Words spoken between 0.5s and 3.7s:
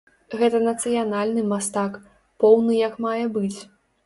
нацыянальны мастак, поўны як мае быць.